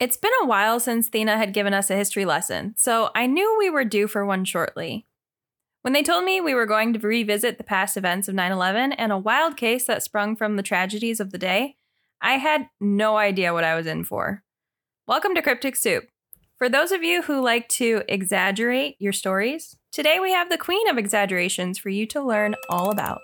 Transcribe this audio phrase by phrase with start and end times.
[0.00, 3.56] It's been a while since Thena had given us a history lesson, so I knew
[3.56, 5.06] we were due for one shortly.
[5.82, 8.92] When they told me we were going to revisit the past events of 9 11
[8.92, 11.76] and a wild case that sprung from the tragedies of the day,
[12.20, 14.42] I had no idea what I was in for.
[15.06, 16.04] Welcome to Cryptic Soup.
[16.58, 20.88] For those of you who like to exaggerate your stories, today we have the queen
[20.88, 23.20] of exaggerations for you to learn all about.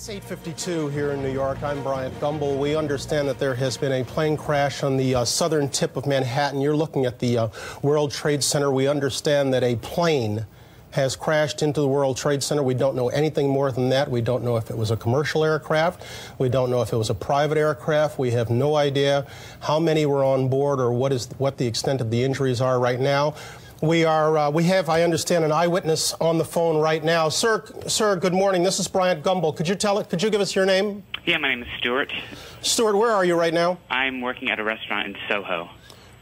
[0.00, 1.62] It's 8:52 here in New York.
[1.62, 2.58] I'm Bryant Gumbel.
[2.58, 6.06] We understand that there has been a plane crash on the uh, southern tip of
[6.06, 6.62] Manhattan.
[6.62, 7.48] You're looking at the uh,
[7.82, 8.70] World Trade Center.
[8.70, 10.46] We understand that a plane
[10.92, 12.62] has crashed into the World Trade Center.
[12.62, 14.10] We don't know anything more than that.
[14.10, 16.02] We don't know if it was a commercial aircraft.
[16.38, 18.18] We don't know if it was a private aircraft.
[18.18, 19.26] We have no idea
[19.60, 22.80] how many were on board or what is what the extent of the injuries are
[22.80, 23.34] right now.
[23.80, 24.36] We are.
[24.36, 27.30] Uh, we have, I understand, an eyewitness on the phone right now.
[27.30, 28.62] Sir, sir, good morning.
[28.62, 29.56] This is Bryant Gumbel.
[29.56, 30.10] Could you tell it?
[30.10, 31.02] Could you give us your name?
[31.24, 32.12] Yeah, my name is Stuart.
[32.60, 33.78] Stuart, where are you right now?
[33.88, 35.70] I'm working at a restaurant in Soho.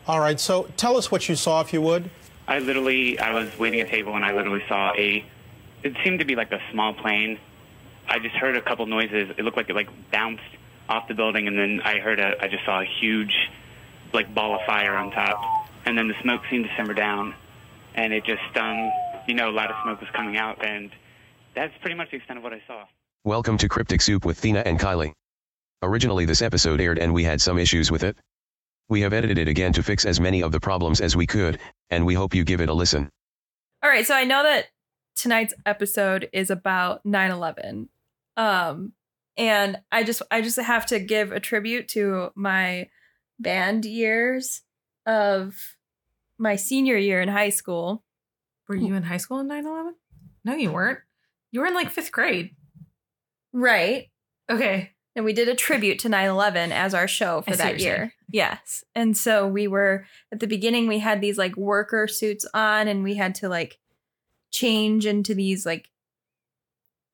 [0.06, 0.38] All right.
[0.38, 2.10] So tell us what you saw, if you would.
[2.46, 5.24] I literally, I was waiting at a table and I literally saw a.
[5.82, 7.40] It seemed to be like a small plane.
[8.06, 9.30] I just heard a couple noises.
[9.36, 10.44] It looked like it like bounced
[10.88, 12.40] off the building, and then I heard a.
[12.40, 13.34] I just saw a huge,
[14.12, 15.42] like ball of fire on top,
[15.84, 17.34] and then the smoke seemed to simmer down,
[17.98, 18.92] and it just, um,
[19.26, 20.88] you know, a lot of smoke was coming out, and
[21.56, 22.84] that's pretty much the extent of what I saw.
[23.24, 25.12] Welcome to Cryptic Soup with Thena and Kylee.
[25.82, 28.16] Originally, this episode aired and we had some issues with it.
[28.88, 31.58] We have edited it again to fix as many of the problems as we could,
[31.90, 33.10] and we hope you give it a listen.
[33.82, 34.66] All right, so I know that
[35.16, 37.88] tonight's episode is about 9/11.
[38.36, 38.92] Um
[39.36, 42.90] and I just I just have to give a tribute to my
[43.40, 44.62] band years
[45.04, 45.76] of
[46.38, 48.04] my senior year in high school.
[48.68, 49.94] Were you in high school in 9 11?
[50.44, 51.00] No, you weren't.
[51.50, 52.54] You were in like fifth grade.
[53.52, 54.10] Right.
[54.50, 54.92] Okay.
[55.16, 58.14] And we did a tribute to 9/11 as our show for I that year.
[58.30, 58.84] Yes.
[58.94, 63.02] And so we were at the beginning we had these like worker suits on and
[63.02, 63.78] we had to like
[64.50, 65.90] change into these like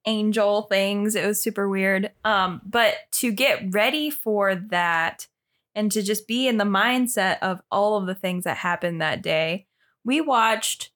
[0.05, 1.15] angel things.
[1.15, 2.11] It was super weird.
[2.23, 5.27] Um but to get ready for that
[5.75, 9.21] and to just be in the mindset of all of the things that happened that
[9.21, 9.67] day,
[10.03, 10.91] we watched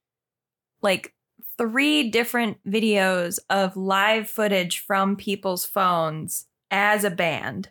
[0.81, 1.13] like
[1.57, 7.69] three different videos of live footage from people's phones as a band.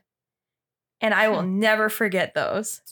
[1.00, 2.82] And I will never forget those.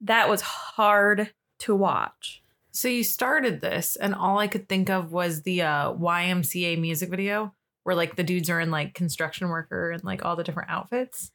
[0.00, 2.42] That was hard to watch.
[2.70, 7.10] So you started this, and all I could think of was the uh, YMCA music
[7.10, 7.52] video
[7.82, 11.32] where like the dudes are in like construction worker and like all the different outfits.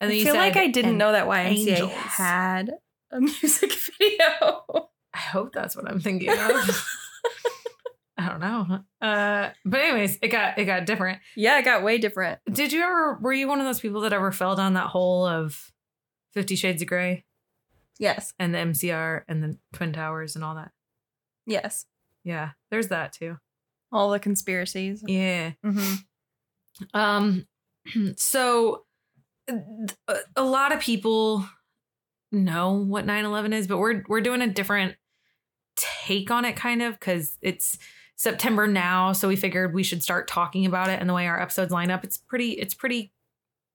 [0.00, 2.70] And I you feel said, like I didn't know that YMCA angels." had
[3.10, 4.90] a music video.
[5.14, 6.86] I hope that's what I'm thinking of.
[8.18, 8.80] I don't know.
[9.06, 11.20] Uh, but anyways, it got it got different.
[11.36, 12.40] yeah, it got way different.
[12.50, 13.18] Did you ever?
[13.20, 15.70] Were you one of those people that ever fell down that hole of
[16.32, 17.24] Fifty Shades of Grey
[17.98, 18.32] Yes.
[18.38, 20.70] and the MCR and the Twin Towers and all that?
[21.46, 21.86] Yes.
[22.24, 23.36] Yeah, there's that too.
[23.92, 25.02] All the conspiracies.
[25.06, 25.52] Yeah.
[25.62, 25.94] hmm
[26.94, 27.46] Um.
[28.16, 28.85] So,
[29.48, 31.46] a- lot of people
[32.32, 34.96] know what 9/11 is, but we're we're doing a different
[35.76, 37.78] take on it, kind of, because it's
[38.16, 39.12] September now.
[39.12, 41.90] So we figured we should start talking about it, and the way our episodes line
[41.90, 43.12] up, it's pretty it's pretty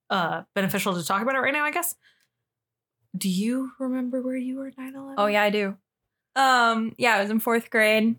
[0.10, 1.96] uh beneficial to talk about it right now, I guess.
[3.16, 5.16] Do you remember where you were 9/11?
[5.18, 5.78] Oh yeah, I do.
[6.36, 8.16] Um, yeah, I was in fourth grade,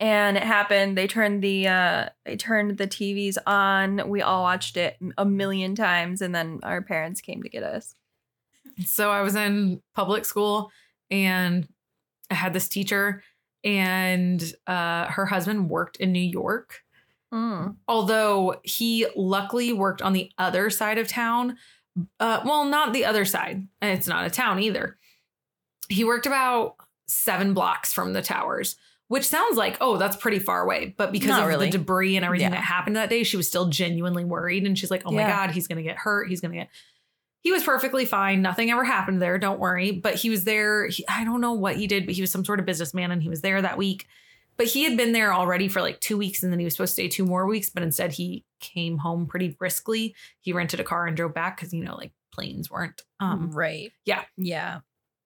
[0.00, 0.98] and it happened.
[0.98, 4.08] They turned the uh, they turned the TVs on.
[4.08, 7.94] We all watched it a million times, and then our parents came to get us.
[8.84, 10.70] So I was in public school
[11.10, 11.68] and
[12.30, 13.22] I had this teacher
[13.64, 16.80] and uh, her husband worked in New York.
[17.32, 17.76] Mm.
[17.86, 21.56] Although he luckily worked on the other side of town.
[22.18, 23.66] Uh, well, not the other side.
[23.82, 24.96] It's not a town either.
[25.88, 26.76] He worked about
[27.06, 28.76] seven blocks from the towers,
[29.10, 30.94] which sounds like, oh, that's pretty far away.
[30.96, 31.66] But because Not of really.
[31.68, 32.50] the debris and everything Yeah.
[32.50, 34.64] that happened that day, she was still genuinely worried.
[34.64, 36.28] And she's like, oh my God, he's going to get hurt.
[36.28, 36.68] He's going to get.
[37.42, 38.40] He was perfectly fine.
[38.40, 39.36] Nothing ever happened there.
[39.36, 39.90] Don't worry.
[39.90, 40.86] But he was there.
[40.86, 43.20] He, I don't know what he did, but he was some sort of businessman and
[43.20, 44.06] he was there that week.
[44.56, 46.90] But he had been there already for like two weeks and then he was supposed
[46.90, 47.68] to stay two more weeks.
[47.68, 50.14] But instead, he came home pretty briskly.
[50.38, 53.02] He rented a car and drove back because, you know, like planes weren't.
[53.18, 53.90] Um, right.
[54.04, 54.22] yeah.
[54.36, 54.80] Yeah.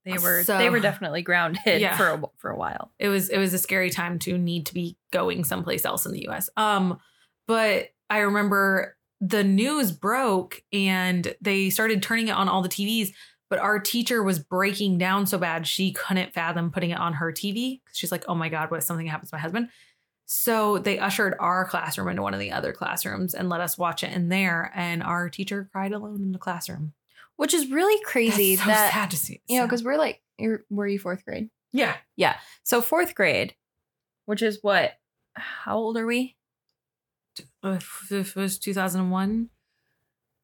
[0.05, 1.97] They were So- they were definitely grounded Yeah.
[1.97, 2.93] for a, for a while.
[2.99, 6.12] it was it was a scary time to need to be going someplace else in
[6.12, 6.51] the US.
[6.56, 6.99] Um
[7.47, 13.12] but I remember the news broke and they started turning it on all the TVs
[13.51, 17.31] but our teacher was breaking down so bad she couldn't fathom putting it on her
[17.31, 17.81] TV.
[17.93, 19.69] She's like, oh my God, what if something happens to my husband?
[20.27, 24.03] So they ushered our classroom into one of the other classrooms and let us watch
[24.03, 24.73] it in there.
[24.75, 26.95] And our teacher cried alone in the classroom.
[27.37, 29.41] Which is really crazy so that sad to see.
[29.49, 31.51] you know, because we're like, you're, were you fourth grade?
[31.73, 32.37] yeah, Yeah.
[32.63, 33.55] So fourth grade,
[34.27, 34.93] which is what?
[35.35, 36.37] How old are we?
[37.65, 39.51] if it was 2001,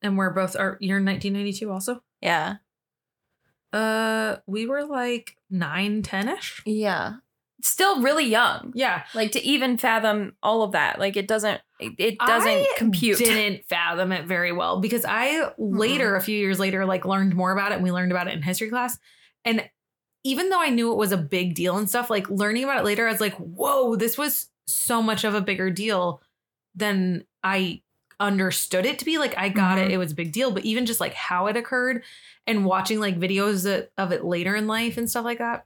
[0.02, 2.02] and we're both are you're 1992 also.
[2.20, 2.56] Yeah.
[3.72, 6.62] Uh, we were like nine, 10 ish.
[6.66, 7.14] Yeah.
[7.62, 8.72] Still really young.
[8.74, 10.98] Yeah, Like to even fathom all of that.
[10.98, 13.18] Like it doesn't it, doesn't I compute.
[13.18, 17.52] Didn't fathom it very well because I later, a few years later, like learned more
[17.52, 18.98] about it, and we learned about it in history class.
[19.44, 19.68] And
[20.24, 22.84] even though I knew it was a big deal and stuff, like learning about it
[22.84, 26.20] later, I was like, "Whoa, this was so much of a bigger deal
[26.74, 27.80] than I
[28.20, 29.86] understood it to be." Like I got Mhm.
[29.86, 32.04] it; it was a big deal, but even just like how it occurred
[32.46, 35.64] and watching like videos of it later in life and stuff like that,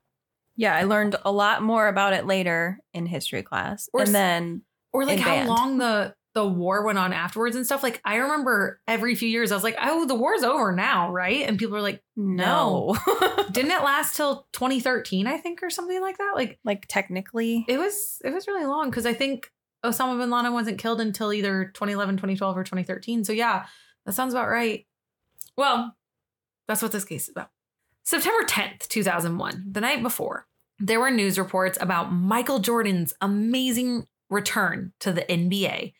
[0.56, 3.88] Yeah, I learned a lot more about it later in history class.
[3.92, 4.62] Or and then
[4.92, 5.48] or like how band.
[5.48, 7.82] long the the war went on afterwards and stuff.
[7.82, 11.46] Like I remember every few years, I was like, "Oh, the war's over now, right?"
[11.46, 12.96] And people are like, no.
[13.52, 15.26] "Didn't it last till 2013?
[15.26, 17.64] I think, or something like that." Like like technically.
[17.68, 19.50] it was it was really long because I think
[19.84, 23.24] Osama bin Laden wasn't killed until either 2011, 2012, or 2013.
[23.24, 23.66] So yeah,
[24.06, 24.86] that sounds about right.
[25.56, 25.94] Well,
[26.66, 27.50] that's what this case is about.
[28.04, 30.46] September 10th, 2001, the night before,
[30.78, 35.94] there were news reports about Michael Jordan's amazing return to the NBA.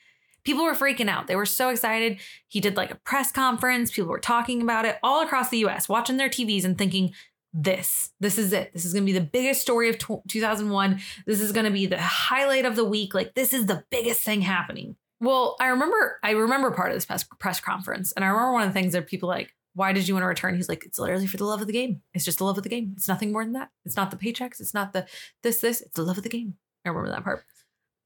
[0.45, 1.29] People were freaking out.
[1.29, 2.21] They were so excited.
[2.47, 3.91] He did like a press conference.
[3.91, 7.15] People were talking about it all across the US, watching their TVs and thinking,
[7.55, 8.75] this, this is it.
[8.75, 9.97] This is going to be the biggest story of
[10.29, 11.01] 2001.
[11.25, 13.15] This is going to be the highlight of the week.
[13.15, 14.97] Like, this is the biggest thing happening.
[15.21, 18.13] Well, I remember, I remember part of this press, press conference.
[18.13, 20.29] And I remember one of the things that people like, why did you want to
[20.29, 20.55] return?
[20.55, 22.01] He's like, it's literally for the love of the game.
[22.15, 22.95] It's just the love of the game.
[22.97, 23.71] It's nothing more than that.
[23.85, 24.61] It's not the paychecks.
[24.61, 25.07] It's not the
[25.43, 25.81] this, this.
[25.81, 26.55] It's the love of the game.
[26.85, 27.45] I remember that part.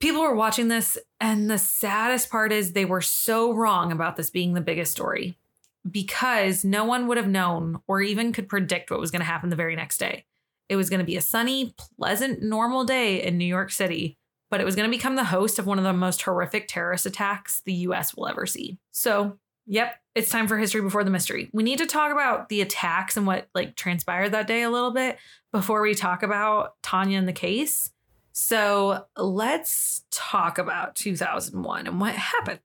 [0.00, 4.30] People were watching this, and the saddest part is they were so wrong about this
[4.30, 5.36] being the biggest story
[5.90, 9.50] because no one would have known or even could predict what was going to happen
[9.50, 10.24] the very next day.
[10.68, 14.18] It was going to be a sunny, pleasant, normal day in New York City,
[14.50, 17.06] but it was going to become the host of one of the most horrific terrorist
[17.06, 18.78] attacks the US will ever see.
[18.92, 21.48] So, yep, it's time for history before the mystery.
[21.52, 24.90] We need to talk about the attacks and what like transpired that day a little
[24.90, 25.16] bit
[25.52, 27.90] before we talk about Tania and the case.
[28.32, 32.60] So, let's talk about 2001 and what happened.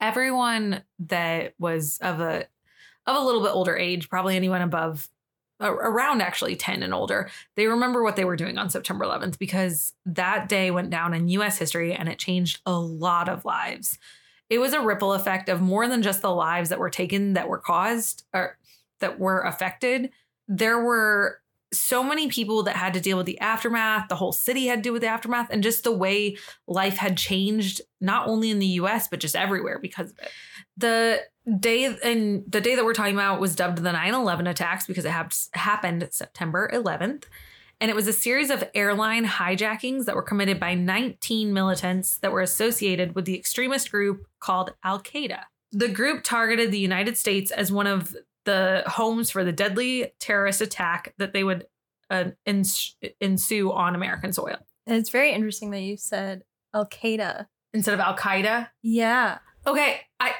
[0.00, 2.46] Everyone that was of a
[3.06, 5.08] of a little bit older age, probably anyone above
[5.60, 9.92] around actually 10 and older, they remember what they were doing on September 11th because
[10.04, 13.98] that day went down in US history and it changed a lot of lives.
[14.52, 17.48] It was a ripple effect of more than just the lives that were taken that
[17.48, 18.58] were caused or
[19.00, 20.10] that were affected.
[20.46, 21.40] There were
[21.72, 24.10] so many people that had to deal with the aftermath.
[24.10, 27.16] The whole city had to deal with the aftermath, and just the way life had
[27.16, 30.28] changed, not only in the US, but just everywhere because of it.
[30.76, 31.22] The
[31.58, 35.12] day and the day that we're talking about was dubbed the 9-11 attacks because it
[35.12, 37.24] hap- happened September 11th.
[37.82, 42.30] And it was a series of airline hijackings that were committed by 19 militants that
[42.30, 45.40] were associated with the extremist group called Al Qaeda.
[45.72, 48.14] The group targeted the United States as one of
[48.44, 51.66] the homes for the deadly terrorist attack that they would
[52.08, 54.58] uh, ens- ensue on American soil.
[54.86, 57.48] And it's very interesting that you said Al Qaeda.
[57.74, 58.68] Instead of Al Qaeda.
[58.82, 59.38] Yeah.
[59.66, 60.34] Okay, I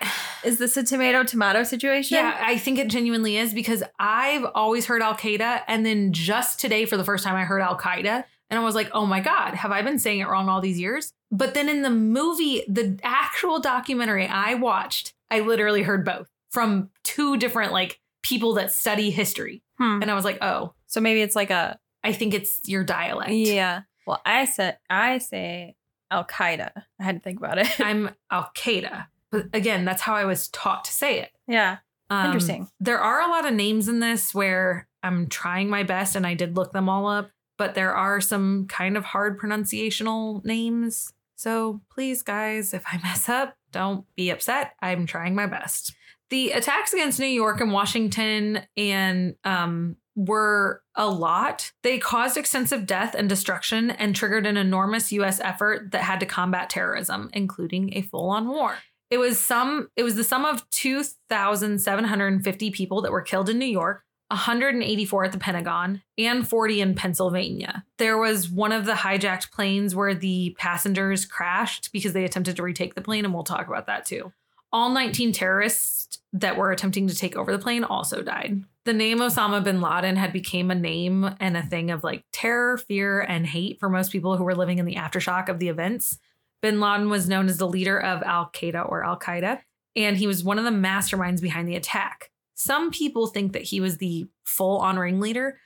[0.45, 2.17] Is this a tomato tomato situation?
[2.17, 6.59] yeah, I think it genuinely is because I've always heard Al Qaeda, and then just
[6.61, 9.21] today for the first time I heard Al Qaeda, and I was like, oh my
[9.21, 11.13] god, have I been saying it wrong all these years?
[11.31, 16.91] But then in the movie, the actual documentary I watched, I literally heard both from
[17.05, 20.01] two different like people that study history, Hmm.
[20.03, 23.31] and I was like, oh, So maybe it's like a I think it's your dialect.
[23.33, 23.83] yeah.
[24.07, 25.77] Well, I said I say
[26.11, 26.71] Al Qaeda.
[27.01, 27.69] I had to think about it.
[27.81, 31.31] I'm Al Qaeda, but again, that's how I was taught to say it.
[31.49, 31.79] yeah.
[32.11, 32.69] Um, Interesting.
[32.79, 36.35] There are a lot of names in this where I'm trying my best, and I
[36.35, 41.15] did look them all up, but there are some kind of hard pronunciational names.
[41.37, 44.75] So please, guys, if I mess up, don't be upset.
[44.83, 45.95] I'm trying my best.
[46.29, 51.73] The attacks against New York and Washington and um, were a lot.
[51.83, 56.27] They caused extensive death and destruction and triggered an enormous US effort that had to
[56.27, 58.77] combat terrorism, including a full-on war.
[59.13, 63.67] It was some it was the sum of 2750 people that were killed in New
[63.67, 67.85] York, 184 at the Pentagon, and 40 in Pennsylvania.
[67.99, 72.63] There was one of the hijacked planes where the passengers crashed because they attempted to
[72.63, 74.33] retake the plane and we'll talk about that too.
[74.73, 78.65] All 19 terrorists that were attempting to take over the plane also died.
[78.87, 82.79] The name Osama bin Laden had become a name and a thing of like terror,
[82.79, 86.19] fear, and hate for most people who were living in the aftershock of the events.
[86.63, 89.61] Bin Laden was known as the leader of Al Qaeda or Al Qaeda,
[89.97, 92.31] and he was one of the masterminds behind the attack.
[92.55, 95.59] Some people think that he was the full on ringleader,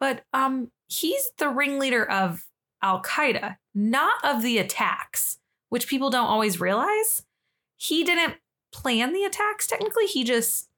[0.00, 2.46] but um, he's the ringleader of
[2.82, 5.38] Al Qaeda, not of the attacks,
[5.68, 7.24] which people don't always realize.
[7.76, 8.36] He didn't
[8.72, 10.68] plan the attacks technically, he just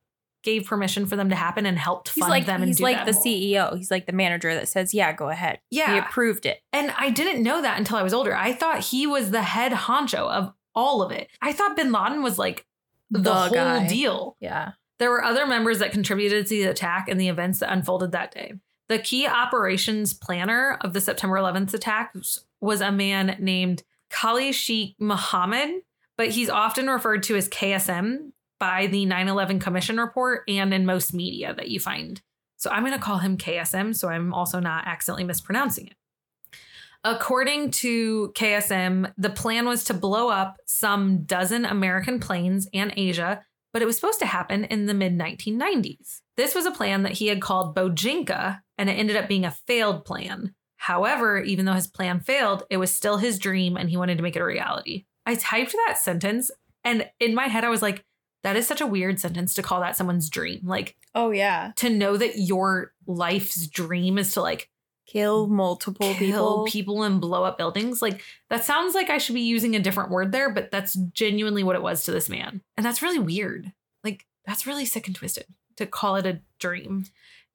[0.42, 3.04] gave permission for them to happen and helped He's fund like them and he's like
[3.06, 3.76] the CEO.
[3.76, 5.92] He's like the manager that says, "Yeah, go ahead." Yeah.
[5.92, 6.60] he approved it.
[6.72, 8.34] And I didn't know that until I was older.
[8.34, 11.28] I thought he was the head honcho of all of it.
[11.42, 12.66] I thought bin Laden was like
[13.10, 13.86] the, The whole guy.
[13.88, 14.36] deal.
[14.40, 18.12] Yeah, There were other members that contributed to the attack and the events that unfolded
[18.12, 18.54] that day.
[18.88, 22.14] The key operations planner of the September 11th attack
[22.60, 25.82] was a man named Khalid Sheikh Mohammed,
[26.16, 30.86] but he's often referred to as KSM by the 9 11 Commission report and in
[30.86, 32.22] most media that you find.
[32.56, 35.94] So I'm going to call him KSM so I'm also not accidentally mispronouncing it.
[37.02, 43.42] According to KSM, the plan was to blow up some dozen American planes and Asia
[43.72, 46.20] but it was supposed to happen in the mid 1990s.
[46.36, 49.50] This was a plan that he had called Bojinka, and it ended up being a
[49.50, 50.54] failed plan.
[50.76, 54.22] However, even though his plan failed, it was still his dream and he wanted to
[54.22, 55.04] make it a reality.
[55.26, 56.50] I typed that sentence,
[56.84, 58.04] and in my head, I was like,
[58.42, 60.60] that is such a weird sentence to call that someone's dream.
[60.64, 61.72] Like, Oh yeah.
[61.76, 64.68] to know that your life's dream is to like
[65.06, 66.64] Kill multiple kill people.
[66.68, 68.00] people and blow up buildings.
[68.00, 71.64] Like that sounds like I should be using a different word there, but that's genuinely
[71.64, 72.60] what it was to this man.
[72.76, 73.72] And that's really weird.
[74.04, 75.46] Like that's really sick and twisted
[75.78, 77.06] to call it a dream.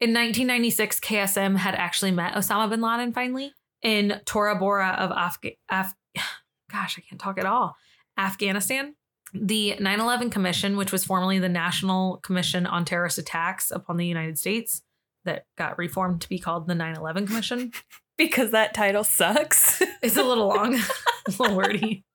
[0.01, 5.55] In 1996, KSM had actually met Osama bin Laden finally in Tora Bora of Afga-
[5.69, 5.95] Af-
[6.69, 7.77] gosh, I can't talk at all.
[8.17, 8.95] Afghanistan.
[9.35, 14.05] The 9 11 Commission, which was formerly the National Commission on Terrorist Attacks upon the
[14.05, 14.81] United States,
[15.25, 17.71] that got reformed to be called the 9 11 Commission.
[18.17, 19.81] because that title sucks.
[20.01, 20.75] It's a little long,
[21.27, 22.05] a little wordy.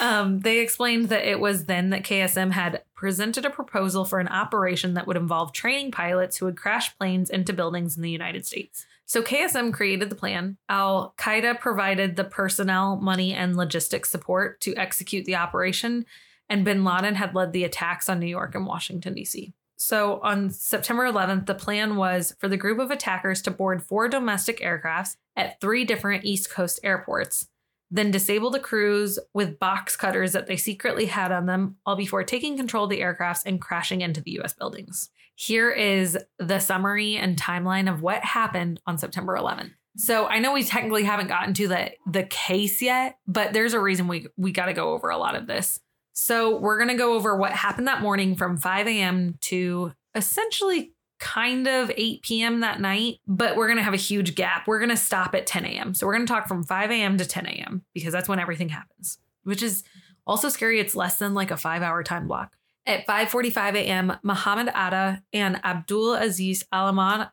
[0.00, 4.28] Um, they explained that it was then that KSM had presented a proposal for an
[4.28, 8.46] operation that would involve training pilots who would crash planes into buildings in the United
[8.46, 8.86] States.
[9.06, 10.56] So KSM created the plan.
[10.68, 16.04] Al Qaeda provided the personnel, money, and logistics support to execute the operation,
[16.48, 19.54] and bin Laden had led the attacks on New York and Washington, D.C.
[19.76, 24.08] So on September 11th, the plan was for the group of attackers to board four
[24.08, 27.48] domestic aircrafts at three different East Coast airports,
[27.90, 32.24] then disable the crews with box cutters that they secretly had on them, all before
[32.24, 35.10] taking control of the aircrafts and crashing into the US buildings.
[35.34, 39.72] Here is the summary and timeline of what happened on September 11th.
[39.96, 43.80] So I know we technically haven't gotten to the the case yet, but there's a
[43.80, 45.80] reason we we got to go over a lot of this.
[46.12, 49.38] So we're gonna go over what happened that morning from 5 a.m.
[49.42, 52.60] to essentially kind of 8 p.m.
[52.60, 54.66] that night, but we're gonna have a huge gap.
[54.66, 55.94] We're gonna stop at 10 a.m.
[55.94, 57.18] So we're gonna talk from 5 a.m.
[57.18, 57.84] to 10 a.m.
[57.94, 59.82] because that's when everything happens, which is
[60.26, 60.80] also scary.
[60.80, 62.56] It's less than like a five hour time block.
[62.86, 67.30] At 5:45 a.m., Muhammad Atta and Abdul Aziz Alaman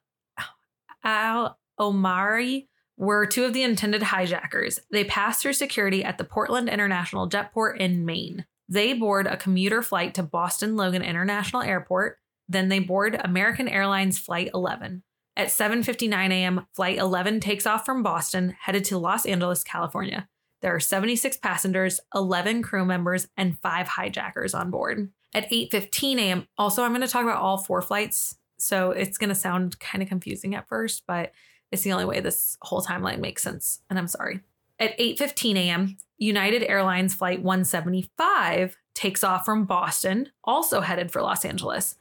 [1.03, 4.79] Al Omari were two of the intended hijackers.
[4.91, 8.45] They passed through security at the Portland International Jetport in Maine.
[8.69, 12.17] They board a commuter flight to Boston Logan International Airport.
[12.47, 15.03] Then they board American Airlines Flight 11.
[15.35, 20.27] At 7:59 a.m., Flight 11 takes off from Boston, headed to Los Angeles, California.
[20.61, 25.11] There are 76 passengers, 11 crew members, and five hijackers on board.
[25.33, 29.29] At 8:15 a.m., also I'm going to talk about all four flights, so it's going
[29.29, 31.31] to sound kind of confusing at first, but
[31.71, 34.41] it's the only way this whole timeline makes sense, and I'm sorry.
[34.79, 41.43] At 8:15 a.m., United Airlines flight 175 takes off from Boston, also headed for Los
[41.43, 41.95] Angeles.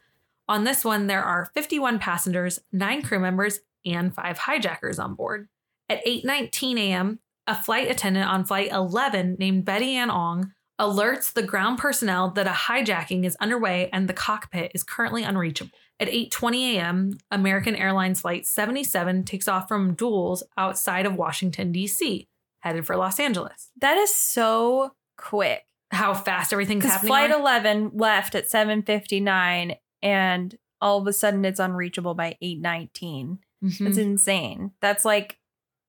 [0.49, 5.49] On this one, there are 51 passengers, 9 crew members, and 5 hijackers on board.
[5.89, 11.43] At 8:19 a.m., a flight attendant on flight 11 named Betty Ann Ong alerts the
[11.43, 15.77] ground personnel that a hijacking is underway and the cockpit is currently unreachable.
[16.01, 22.29] At 8:20 a.m., American Airlines flight 77 takes off from Dulles outside of Washington D.C.,
[22.61, 23.71] headed for Los Angeles.
[23.81, 25.63] that is so quick.
[25.91, 27.09] How fast everything's happening.
[27.09, 33.39] flight are- 11 left at 7:59 and all of a sudden it's unreachable by 8:19.
[33.65, 33.79] Mhm.
[33.79, 34.73] That's insane.
[34.81, 35.39] That's like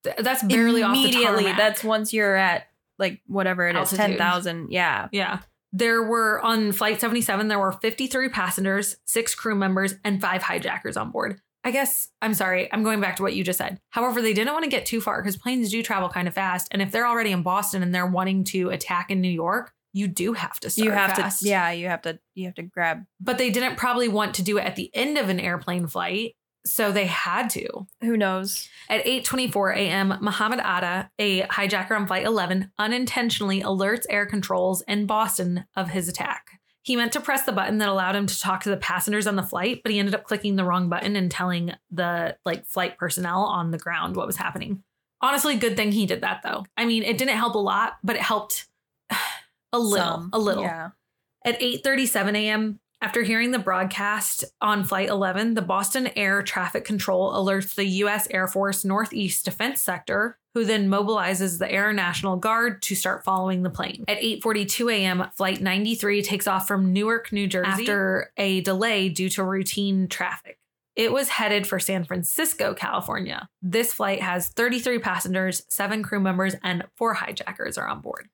[0.04, 1.44] Th- That's barely off the immediately.
[1.54, 2.68] That's once you're at
[3.00, 4.18] like whatever it is, Altitude.
[4.18, 4.72] 10,000.
[4.72, 5.08] Yeah.
[5.14, 5.40] Yeah.
[5.72, 10.98] There were on flight 77, there were 53 passengers, six crew members, and five hijackers
[10.98, 11.40] on board.
[11.64, 13.80] I guess, I'm sorry, I'm going back to what you just said.
[13.92, 16.68] However, they didn't want to get too far because planes do travel kind of fast.
[16.72, 20.08] And if they're already in Boston and they're wanting to attack in New York, you
[20.08, 21.44] do have to start you have fast.
[21.44, 24.44] to yeah, you have to you have to grab But they didn't probably want to
[24.44, 26.36] do it at the end of an airplane flight.
[26.66, 27.88] So they had to.
[28.02, 28.70] who knows.
[28.90, 35.06] At 8:24 a.m., Muhammad Atta, a hijacker on flight 11, unintentionally alerts air controls in
[35.06, 36.62] Boston of his attack.
[36.82, 39.36] He meant to press the button that allowed him to talk to the passengers on
[39.38, 42.98] the flight, but he ended up clicking the wrong button and telling the like flight
[42.98, 44.84] personnel on the ground what was happening.
[45.22, 46.66] Honestly, good thing he did that though.
[46.76, 48.68] I mean, it didn't help a lot, but it helped
[49.74, 50.30] a little, Some.
[50.32, 50.64] a little.
[50.64, 50.92] Yeah.
[51.44, 57.34] At 8:37 a.m., after hearing the broadcast on flight 11, the Boston Air Traffic Control
[57.34, 62.82] alerts the US Air Force Northeast Defense Sector, who then mobilizes the Air National Guard
[62.84, 64.06] to start following the plane.
[64.08, 69.30] At 8:42 a.m., flight 93 takes off from Newark, New Jersey after a delay due
[69.32, 70.58] to routine traffic.
[70.96, 73.50] It was headed for San Francisco, California.
[73.62, 78.30] This flight has 33 passengers, 7 crew members, and 4 hijackers are on board.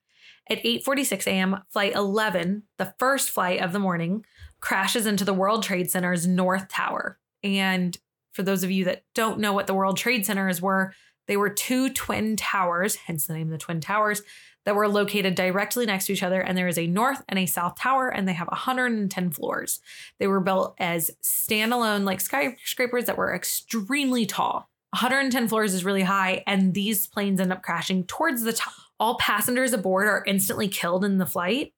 [0.50, 4.25] At 8:46 a.m., flight 11, the first flight of the morning,
[4.60, 7.20] crashes into the World Trade Center's North Tower.
[7.44, 7.96] And
[8.32, 10.94] for those of you that don't know what the World Trade Centers were,
[11.27, 14.24] they were two twin towers, hence the name of the Twin Towers,
[14.65, 16.41] that were located directly next to each other.
[16.41, 19.79] And there is a north and a south tower, and they have 110 floors.
[20.18, 24.70] They were built as standalone, like skyscrapers that were extremely tall.
[24.91, 28.74] 110 floors is really high, and these planes end up crashing towards the top.
[29.00, 31.74] All passengers aboard are instantly killed in the flight,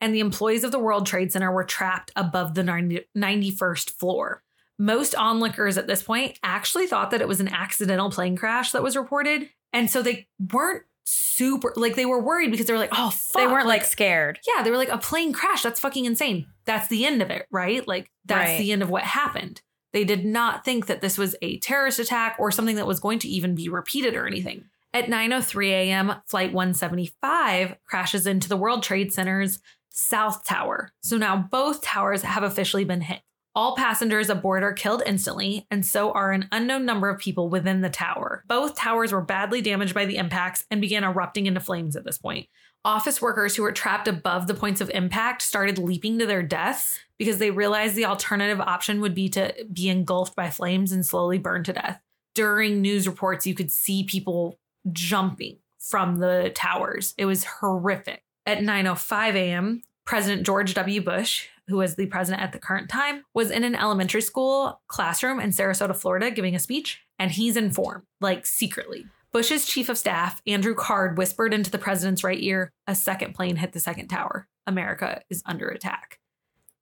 [0.00, 4.42] and the employees of the World Trade Center were trapped above the 90, 91st floor.
[4.78, 8.82] Most onlookers at this point actually thought that it was an accidental plane crash that
[8.82, 9.48] was reported.
[9.72, 13.40] And so they weren't super, like, they were worried because they were like, oh, fuck.
[13.40, 14.40] They weren't like scared.
[14.46, 15.62] yeah, they were like, a plane crash.
[15.62, 16.46] That's fucking insane.
[16.64, 17.86] That's the end of it, right?
[17.86, 18.58] Like, that's Right.
[18.58, 19.62] the end of what happened.
[19.92, 23.20] They did not think that this was a terrorist attack or something that was going
[23.20, 24.64] to even be repeated or anything.
[24.94, 29.58] At 9:03 a.m., flight 175 crashes into the World Trade Center's
[29.90, 30.92] South Tower.
[31.02, 33.20] So now both towers have officially been hit.
[33.56, 37.80] All passengers aboard are killed instantly, and so are an unknown number of people within
[37.80, 38.44] the tower.
[38.46, 42.18] Both towers were badly damaged by the impacts and began erupting into flames at this
[42.18, 42.48] point.
[42.84, 47.00] Office workers who were trapped above the points of impact started leaping to their deaths
[47.18, 51.38] because they realized the alternative option would be to be engulfed by flames and slowly
[51.38, 52.00] burn to death.
[52.36, 54.58] During news reports, you could see people
[54.92, 57.14] jumping from the towers.
[57.18, 58.22] It was horrific.
[58.46, 61.00] At 9:05 a.m., President George W.
[61.00, 65.40] Bush, who was the president at the current time, was in an elementary school classroom
[65.40, 69.06] in Sarasota, Florida, giving a speech, and he's informed, like secretly.
[69.32, 73.56] Bush's chief of staff, Andrew Card, whispered into the president's right ear, a second plane
[73.56, 74.46] hit the second tower.
[74.66, 76.20] America is under attack.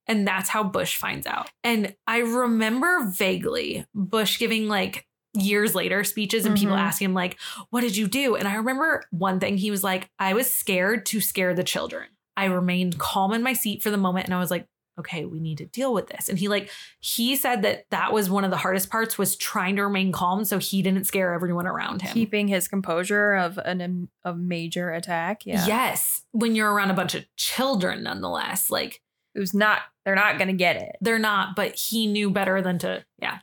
[0.07, 1.49] And that's how Bush finds out.
[1.65, 6.81] And I remember vaguely Bush giving like years later speeches and people Mhm.
[6.81, 7.39] asking him like,
[7.71, 11.07] "What did you do?" And I remember one thing he was like, "I was scared
[11.07, 12.09] to scare the children.
[12.37, 14.67] I remained calm in my seat for the moment and I was like,
[14.99, 18.29] okay, we need to deal with this." And he like he said that that was
[18.29, 21.67] one of the hardest parts was trying to remain calm so he didn't scare everyone
[21.67, 22.13] around him.
[22.13, 25.47] Keeping his composure of an a major attack.
[25.47, 25.65] Yeah.
[25.67, 29.01] Yes, when you're around a bunch of children nonetheless, like
[29.35, 30.97] Who's not they're not gonna get it.
[31.01, 33.39] they're not, but he knew better than to, yeah.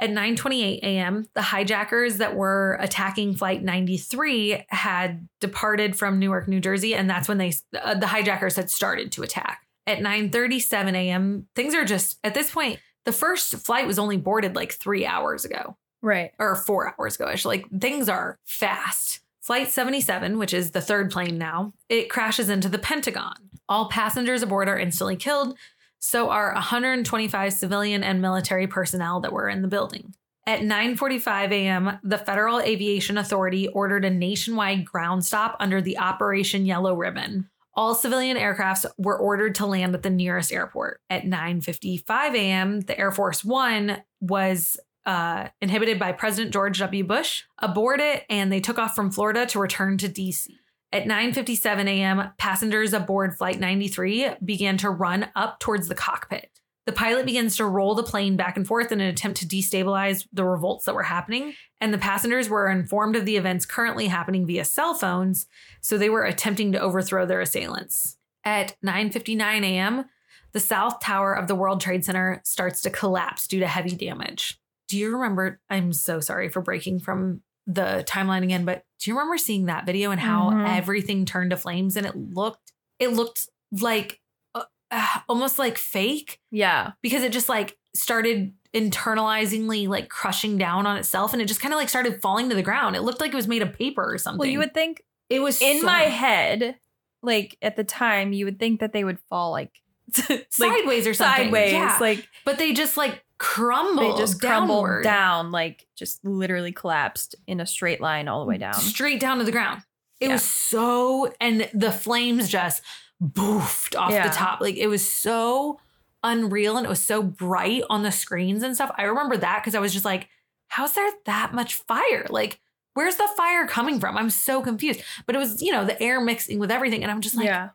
[0.00, 6.58] At 9:28 a.m., the hijackers that were attacking flight 93 had departed from Newark, New
[6.58, 9.60] Jersey, and that's when they uh, the hijackers had started to attack.
[9.86, 12.80] At 9:37 a.m., things are just at this point.
[13.04, 16.32] The first flight was only boarded like three hours ago Right.
[16.38, 17.26] or four hours ago.
[17.26, 19.20] Actually, like things are fast.
[19.42, 23.34] Flight 77, which is the third plane now, it crashes into the Pentagon.
[23.68, 25.56] All passengers aboard are instantly killed.
[26.00, 30.14] So are 125 civilian and military personnel that were in the building.
[30.46, 36.64] At 9:45 a.m., the Federal Aviation Authority ordered a nationwide ground stop under the Operation
[36.64, 37.48] Yellow Ribbon.
[37.74, 41.00] All civilian aircrafts were ordered to land at the nearest airport.
[41.10, 47.04] At 9:55 a.m., the Air Force 1 was uh, inhibited by President George W.
[47.04, 50.48] Bush, aboard it, and they took off from Florida to return to DC.
[50.92, 56.50] At 9:57 a.m., passengers aboard Flight 93 began to run up towards the cockpit.
[56.86, 60.26] The pilot begins to roll the plane back and forth in an attempt to destabilize
[60.32, 64.46] the revolts that were happening, and the passengers were informed of the events currently happening
[64.46, 65.46] via cell phones,
[65.80, 68.16] so they were attempting to overthrow their assailants.
[68.44, 70.06] At 9:59 a.m.,
[70.52, 74.58] the south tower of the World Trade Center starts to collapse due to heavy damage.
[74.88, 75.60] Do you remember?
[75.70, 79.86] I'm so sorry for breaking from the timeline again, but do you remember seeing that
[79.86, 80.76] video and how Mhm.
[80.76, 83.48] everything turned to flames and it looked it looked
[83.80, 84.20] like
[84.54, 86.92] uh, uh, almost like fake Yeah.
[87.02, 91.72] because it just like started internalizingly like crushing down on itself and it just kind
[91.74, 92.96] of like started falling to the ground.
[92.96, 94.38] It looked like it was made of paper or something.
[94.38, 96.76] Well, you would think it was in so- my head,
[97.22, 99.72] like at the time you would think that they would fall like,
[100.28, 101.44] like sideways or something.
[101.46, 101.96] sideways, Yeah.
[102.00, 104.16] like but they just like crumbled.
[104.16, 108.46] they just crumbled downward, down, like just literally collapsed in a straight line all the
[108.46, 108.74] way down.
[108.74, 109.82] straight down to the ground.
[110.20, 110.34] It Yeah.
[110.34, 112.82] was so, and the flames just
[113.22, 114.28] boofed off Yeah.
[114.28, 114.60] the top.
[114.60, 115.80] Like it was so
[116.22, 118.92] unreal and it was so bright on the screens and stuff.
[118.98, 120.28] I remember that because I was just like,
[120.68, 122.26] how's there that much fire?
[122.28, 122.60] Like,
[122.94, 124.16] where's the fire coming from?
[124.18, 125.00] I'm so confused.
[125.26, 127.02] But it was, you know, the air mixing with everything.
[127.02, 127.70] And I'm just like, yeah,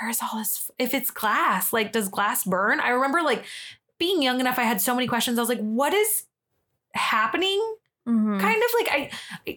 [0.00, 0.70] where is all this?
[0.78, 2.78] If it's glass, like, does glass burn?
[2.78, 3.44] I remember like
[4.02, 5.38] being young enough, I had so many questions.
[5.38, 6.24] I was like, what is
[6.94, 7.60] happening?
[8.08, 8.40] Mhm.
[8.40, 9.10] kind of like I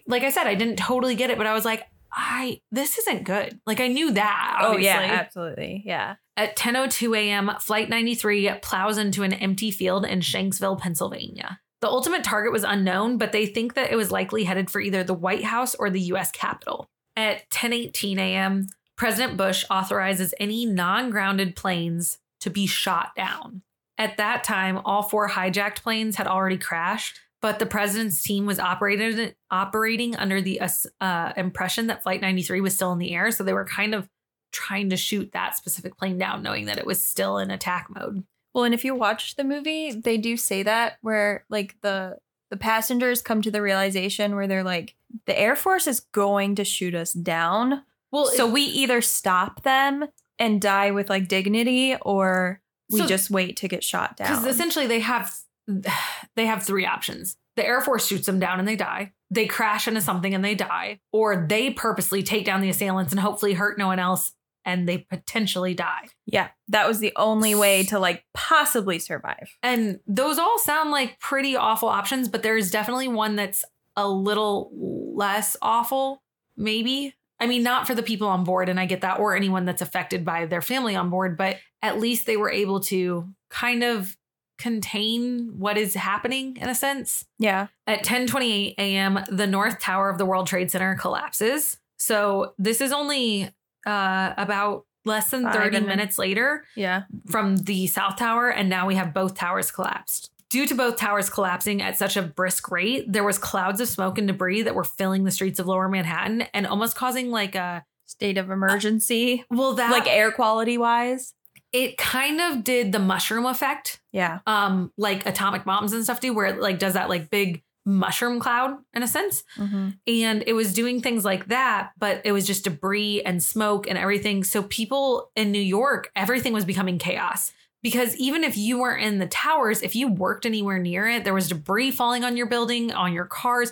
[0.05, 3.23] like I said I didn't totally get it but I was like I this isn't
[3.23, 3.59] good.
[3.65, 4.59] Like I knew that.
[4.61, 6.15] Oh yeah, absolutely, yeah.
[6.37, 11.59] At 10:02 a.m., Flight 93 plows into an empty field in Shanksville, Pennsylvania.
[11.81, 15.03] The ultimate target was unknown, but they think that it was likely headed for either
[15.03, 16.87] the White House or the US Capitol.
[17.17, 23.63] At 10:18 a.m., President Bush authorizes any non-grounded planes to be shot down.
[23.97, 28.59] At that time, all four hijacked planes had already crashed, but the president's team was
[28.59, 30.61] operated operating under the
[30.99, 34.09] uh, impression that Flight 93 was still in the air, so they were kind of
[34.51, 38.23] trying to shoot that specific plane down, knowing that it was still in attack mode.
[38.53, 42.17] Well, and if you watch the movie, they do say that where like the
[42.51, 46.63] the passengers come to the realization where they're like, the Air Force is going to
[46.63, 47.83] shoot us down.
[48.11, 50.05] Well, So we either stop them
[50.39, 54.27] and die with like dignity, or we So- just wait to get shot down.
[54.29, 55.33] because essentially they have
[56.35, 57.37] they have three options.
[57.55, 59.13] The Air Force shoots them down and they die.
[59.31, 63.19] They crash into something and they die, or they purposely take down the assailants and
[63.19, 64.33] hopefully hurt no one else
[64.65, 66.07] and they potentially die.
[66.25, 69.55] yeah, that was the only way to like possibly survive.
[69.61, 73.63] And those all sound like pretty awful options, but there's definitely one that's
[73.95, 74.71] a little
[75.15, 76.23] less awful,
[76.57, 77.13] maybe.
[77.39, 79.81] I mean, not for the people on board, and I get that, or anyone that's
[79.81, 84.15] affected by their family on board, but at least they were able to kind of
[84.57, 87.25] contain what is happening in a sense.
[87.39, 87.67] Yeah.
[87.87, 91.77] At 10:28 a.m., the North Tower of the World Trade Center collapses.
[91.97, 93.49] So this is only
[93.85, 97.03] uh, about less than Five 30 minutes later Yeah.
[97.29, 100.31] from the South Tower, and now we have both towers collapsed.
[100.49, 104.17] Due to both towers collapsing at such a brisk rate, there was clouds of smoke
[104.17, 107.83] and debris that were filling the streets of Lower Manhattan and almost causing like a
[108.07, 111.33] State of emergency, well that like air quality wise.
[111.73, 114.39] it kind of did the mushroom effect, Yeah.
[114.45, 118.39] um, like atomic bombs and stuff do, where it like does that like big mushroom
[118.39, 119.43] cloud in a sense.
[119.57, 119.89] Mm-hmm.
[120.07, 123.95] and it was doing things like that but it was just debris and smoke and
[123.97, 127.51] everything so people in new york everything was becoming chaos
[127.85, 131.35] because even if you weren't in the towers if you worked anywhere near it there
[131.35, 133.71] was debris falling on your building on your cars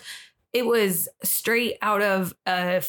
[0.54, 2.80] it was straight out of a,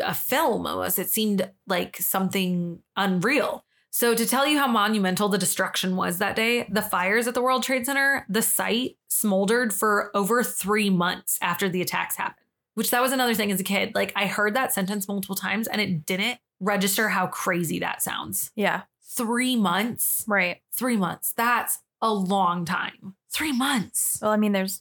[0.00, 5.38] a film almost it seemed like something unreal so to tell you how monumental the
[5.38, 10.10] destruction was that day the fires at the world trade center the site smoldered for
[10.14, 12.44] over three months after the attacks happened
[12.74, 13.94] which that was another thing as a kid.
[13.94, 18.50] Like I heard that sentence multiple times and it didn't register how crazy that sounds.
[18.54, 18.82] Yeah.
[19.16, 20.24] Three months.
[20.26, 20.60] Right.
[20.72, 21.32] Three months.
[21.36, 23.14] That's a long time.
[23.30, 24.18] Three months.
[24.20, 24.80] Well, I mean, there's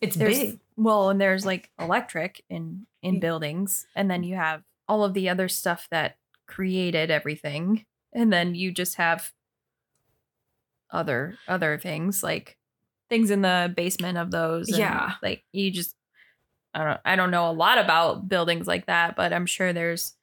[0.00, 0.60] It's there's big.
[0.76, 5.28] well, and there's like electric in in buildings, and then you have all of the
[5.28, 9.32] other stuff that created everything, and then you just have
[10.90, 12.56] other other things like
[13.08, 14.68] things in the basement of those.
[14.68, 15.12] and, Yeah.
[15.22, 15.94] like you just
[16.72, 20.14] I don't I don't know a lot about buildings like that, but I'm sure there's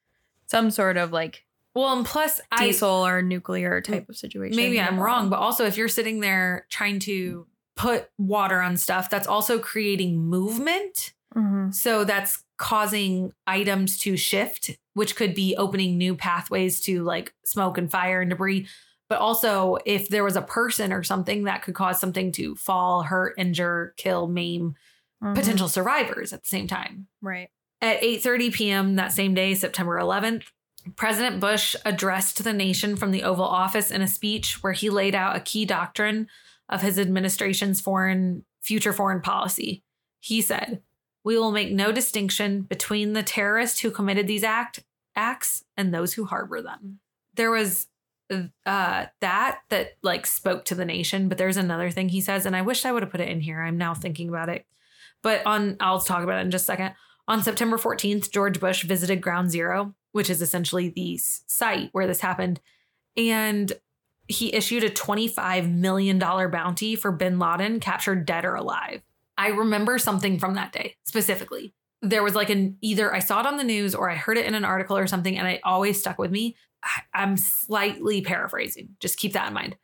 [0.46, 4.56] some sort of like Well, and plus I diesel or nuclear type of situation.
[4.56, 9.08] maybe I'm wrong, but also if you're sitting there trying to put water on stuff,
[9.08, 11.14] that's also creating movement.
[11.34, 11.74] Mhm.
[11.74, 17.78] So that's causing items to shift, which could be opening new pathways to like smoke
[17.78, 18.68] and fire and debris.
[19.08, 23.02] But also, if there was a person or something that could cause something to fall,
[23.02, 24.74] hurt, injure, kill, maim
[25.22, 25.34] Mhm.
[25.34, 27.08] potential survivors at the same time.
[27.22, 27.48] right.
[27.80, 28.96] At 8:30 p.m.
[28.96, 30.44] that same day, September 11th,
[30.96, 35.14] President Bush addressed the nation from the Oval Office in a speech where he laid
[35.14, 36.28] out a key doctrine
[36.68, 39.82] of his administration's foreign future foreign policy.
[40.20, 40.82] He said,
[41.24, 44.80] "We will make no distinction between the terrorists who committed these act
[45.14, 47.00] acts and those who harbor them."
[47.34, 47.88] There was
[48.64, 52.56] uh that that like spoke to the nation, but there's another thing he says and
[52.56, 53.60] I wish I would have put it in here.
[53.60, 54.66] I'm now thinking about it.
[55.22, 56.94] But on I'll talk about it in just a second.
[57.28, 62.20] On September 14th, George Bush visited Ground Zero, which is essentially the site where this
[62.20, 62.60] happened,
[63.16, 63.72] and
[64.28, 69.02] he issued a $25 million bounty for bin Laden captured dead or alive.
[69.36, 71.74] I remember something from that day specifically.
[72.02, 74.46] there was like an either I saw it on the news or I heard it
[74.46, 76.56] in an article or something, and it always stuck with me.
[77.14, 78.96] I'm slightly paraphrasing.
[79.00, 79.76] Just keep that in mind.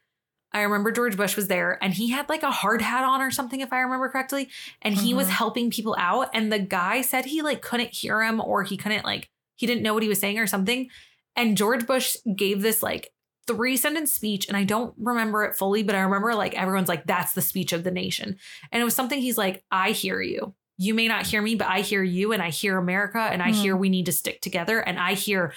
[0.53, 3.31] I remember George Bush was there and he had like a hard hat on or
[3.31, 4.49] something, if I remember correctly.
[4.83, 5.33] And he was Mhm.
[5.33, 6.31] helping people out.
[6.33, 9.83] And the guy said he like couldn't hear him or he couldn't like, he didn't
[9.83, 10.88] know what he was saying or something.
[11.37, 13.11] And George Bush gave this like
[13.47, 14.49] three sentence speech.
[14.49, 17.73] And I don't remember it fully, but I remember like everyone's like, that's the speech
[17.73, 18.37] of the nation.
[18.73, 20.55] And it was something he's like, I hear you.
[20.77, 23.51] You may not hear me, but I hear you and I hear America and I
[23.51, 23.55] Mhm.
[23.62, 24.81] hear we need to stick together.
[24.81, 25.53] And I hear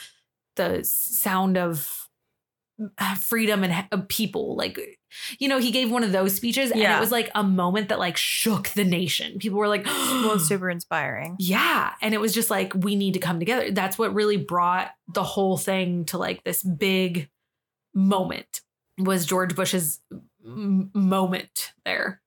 [0.55, 2.00] the sound of
[3.19, 4.79] freedom and uh, people like
[5.39, 7.99] you know he gave one of those speeches and it was like a moment that
[7.99, 9.39] like shook the nation.
[9.39, 11.35] People were like well, super inspiring.
[11.39, 11.93] yeah.
[12.01, 13.71] And it was just like we need to come together.
[13.71, 17.29] That's what really brought the whole thing to like this big
[17.93, 18.61] moment
[18.97, 19.99] was george bush's
[20.45, 22.21] m- moment there.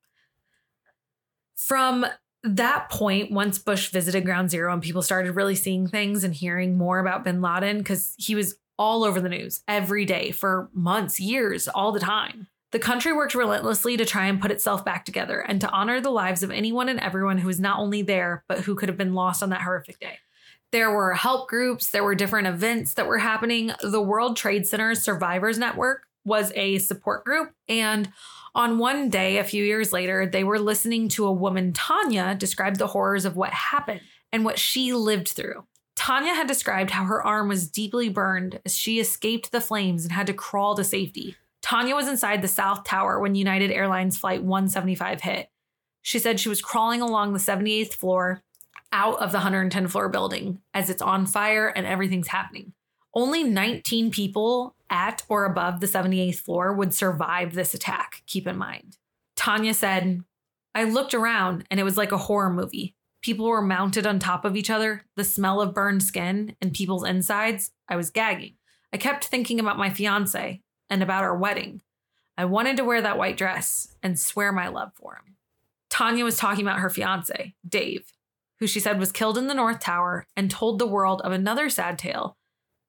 [1.56, 2.04] From
[2.42, 6.76] that point once bush visited ground zero and people started really seeing things and hearing
[6.76, 11.20] more about bin laden because he was all over the news every day for months
[11.20, 15.38] years all the time the country worked relentlessly to try and put itself back together
[15.38, 18.62] and to honor the lives of anyone and everyone who was not only there, but
[18.62, 20.18] who could have been lost on that horrific day.
[20.72, 23.70] There were help groups, there were different events that were happening.
[23.80, 27.52] The World Trade Center's Survivors Network was a support group.
[27.68, 28.10] And
[28.56, 32.78] on one day, a few years later, they were listening to a woman, Tania, describe
[32.78, 34.00] the horrors of what happened
[34.32, 35.64] and what she lived through.
[35.96, 40.12] Tania had described how her arm was deeply burned as she escaped the flames and
[40.12, 41.36] had to crawl to safety.
[41.62, 45.48] Tania was inside the South Tower when United Airlines Flight 175 hit.
[46.02, 48.42] She said she was crawling along the 78th floor
[48.92, 52.74] out of the 110 floor building as it's on fire and everything's happening.
[53.14, 58.56] Only 19 people at or above the 78th floor would survive this attack, keep in
[58.56, 58.98] mind.
[59.36, 60.22] Tania said,
[60.74, 62.94] I looked around and it was like a horror movie.
[63.24, 67.06] People were mounted on top of each other, the smell of burned skin and people's
[67.06, 67.70] insides.
[67.88, 68.56] I was gagging.
[68.92, 70.60] I kept thinking about my fiance
[70.90, 71.80] and about our wedding.
[72.36, 75.36] I wanted to wear that white dress and swear my love for him.
[75.88, 78.12] Tania was talking about her fiance, Dave,
[78.58, 81.70] who she said was killed in the North Tower and told the world of another
[81.70, 82.36] sad tale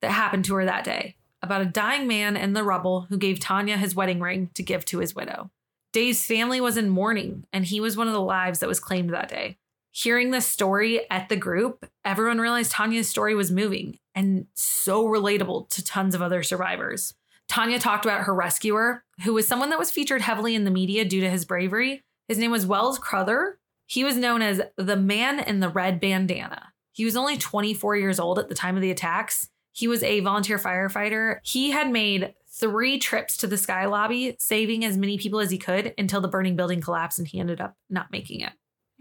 [0.02, 3.40] that happened to her that day about a dying man in the rubble who gave
[3.40, 5.50] Tania his wedding ring to give to his widow.
[5.94, 9.12] Dave's family was in mourning, and he was one of the lives that was claimed
[9.12, 9.58] that day.
[9.98, 15.70] Hearing this story at the group, everyone realized Tania's story was moving and so relatable
[15.70, 17.14] to tons of other survivors.
[17.48, 21.06] Tania talked about her rescuer, who was someone that was featured heavily in the media
[21.06, 22.02] due to his bravery.
[22.28, 23.58] His name was Welles Crowther.
[23.86, 26.74] He was known as the man in the red bandana.
[26.92, 29.48] He was only 24 years old at the time of the attacks.
[29.72, 31.38] He was a volunteer firefighter.
[31.42, 35.58] He had made three trips to the sky lobby, saving as many people as he
[35.58, 38.52] could until the burning building collapsed and he ended up not making it.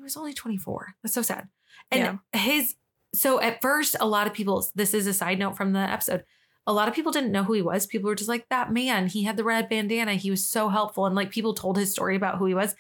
[0.05, 0.97] He was only 24.
[1.03, 1.49] That's so sad.
[1.91, 2.75] And his,
[3.15, 6.25] so at first, a lot of people, this is a side note from the episode,
[6.67, 7.87] a lot of people didn't know who he was.
[7.87, 10.17] People were just like, that man, he had the red bandana.
[10.17, 11.07] He was so helpful.
[11.07, 12.75] And like people told his story about who he was.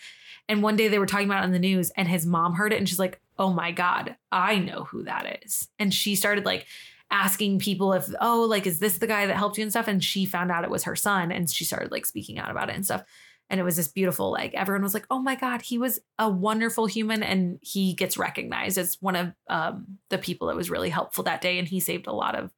[0.51, 2.75] And one day they were talking about it on the news and his mom heard
[2.75, 5.69] it and she's like, oh my God, I know who that is.
[5.79, 6.67] And she started like
[7.11, 9.89] asking people if, oh, like, is this the guy that helped you and stuff?
[9.89, 12.69] And she found out it was her son and she started like speaking out about
[12.69, 13.05] it and stuff.
[13.55, 16.29] And it was this beautiful, like, everyone was like, oh my God, he was a
[16.29, 17.23] wonderful human.
[17.23, 21.41] And he gets recognized as one of um, the people that was really helpful that
[21.41, 21.61] day.
[21.61, 22.53] And he saved a lot of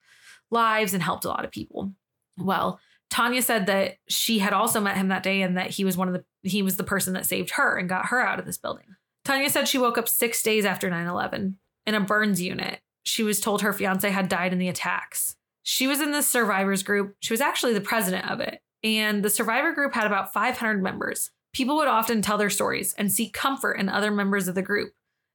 [0.50, 1.92] lives and helped a lot of people.
[2.38, 2.80] Well,
[3.11, 6.09] Tania said that she had also met him that day and that he was one
[6.09, 8.56] of the he was the person that saved her and got her out of this
[8.56, 8.87] building.
[9.26, 12.80] Tania said she woke up 6 days after 9/11 in a burns unit.
[13.02, 15.37] She was told her fiance had died in the attacks.
[15.62, 17.16] She was in the survivors group.
[17.20, 18.62] She was actually the president of it.
[18.87, 21.33] And the survivor group had about 500 members.
[21.53, 24.92] People would often tell their stories and seek comfort in other members of the group,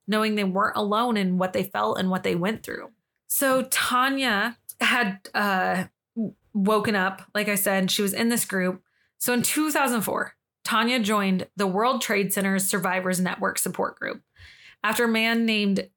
[0.08, 2.92] knowing they weren't alone in what they felt and what they went through.
[3.28, 5.86] So Tania had uh,
[6.54, 8.82] woken up, like I said, she was in this group.
[9.18, 10.34] So in 2004,
[10.64, 14.22] Tania joined the World Trade Center's Survivors Network support group
[14.82, 15.90] after a man named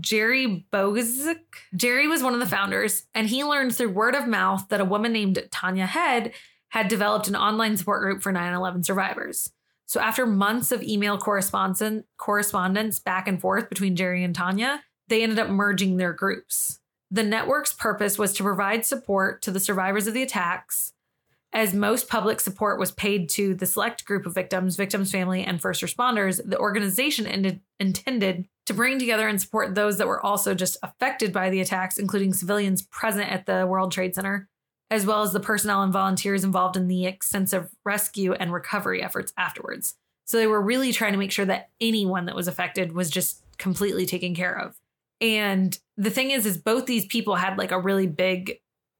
[0.00, 1.38] Jerry Bozik.
[1.76, 4.84] Jerry was one of the founders, and he learned through word of mouth that a
[4.84, 6.32] woman named Tania Head
[6.70, 9.52] had developed an online support group for 9 11 survivors.
[9.86, 15.22] So, after months of email correspondence, correspondence back and forth between Jerry and Tania, they
[15.22, 16.80] ended up merging their groups.
[17.10, 20.92] The network's purpose was to provide support to the survivors of the attacks,
[21.52, 25.62] as most public support was paid to the select group of victims, victims' family, and
[25.62, 26.40] first responders.
[26.44, 31.32] The organization ended, intended to bring together and support those that were also just affected
[31.32, 34.48] by the attacks, including civilians present at the World Trade Center,
[34.90, 39.32] as well as the personnel and volunteers involved in the extensive rescue and recovery efforts
[39.36, 39.94] afterwards.
[40.24, 43.42] So they were really trying to make sure that anyone that was affected was just
[43.58, 44.76] completely taken care of.
[45.20, 48.58] And the thing is, is both these people had like a really big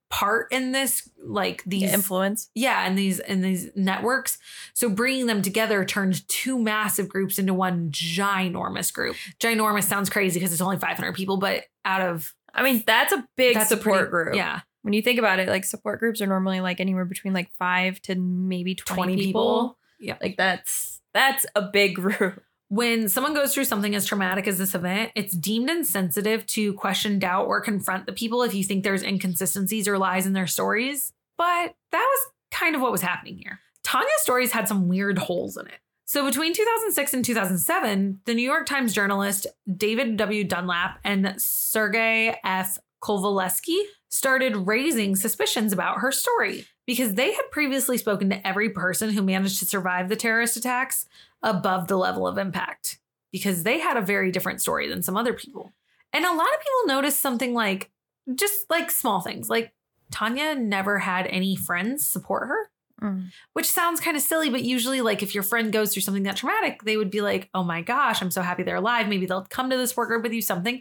[0.08, 2.48] part in this, like these influence.
[2.54, 4.38] yeah, and these and these networks.
[4.72, 9.16] So bringing them together turned two massive groups into one ginormous group.
[9.40, 13.26] Ginormous sounds crazy because it's only 500 people, but out of I mean, that's a
[13.36, 14.36] big that's a support pretty- group.
[14.36, 17.50] Yeah, When you think about it, like support groups are normally like anywhere between like
[17.58, 19.26] five to maybe 20, 20 people.
[19.26, 19.78] people.
[19.98, 20.16] Yeah.
[20.22, 22.40] Like that's that's a big group.
[22.68, 27.18] when someone goes through something as traumatic as this event, it's deemed insensitive to question,
[27.18, 31.12] doubt, or confront the people if you think there's inconsistencies or lies in their stories.
[31.36, 33.58] But that was kind of what was happening here.
[33.82, 35.80] Tania's stories had some weird holes in it.
[36.04, 40.44] So between 2006 and 2007, the New York Times journalist David W.
[40.44, 42.78] Dunlap and Sergei F.
[43.02, 43.80] Kovaleski
[44.16, 49.22] started raising suspicions about her story because they had previously spoken to every person who
[49.22, 51.06] managed to survive the terrorist attacks
[51.42, 52.98] above the level of impact
[53.32, 55.72] because they had a very different story than some other people.
[56.12, 57.90] And a lot of people noticed something like
[58.34, 59.72] just like small things, like
[60.10, 62.70] Tania never had any friends support her,
[63.02, 63.30] Mm.
[63.52, 66.36] which sounds kind of silly, but usually, like if your friend goes through something that
[66.36, 69.06] traumatic, they would be like, oh my gosh, I'm so happy they're alive.
[69.06, 70.80] Maybe they'll come to this work group with you, something.